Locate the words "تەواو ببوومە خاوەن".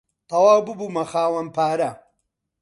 0.29-1.47